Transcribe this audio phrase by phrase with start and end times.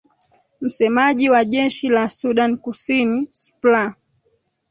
[0.61, 3.95] msemaji wa jeshi la sudan kusini spla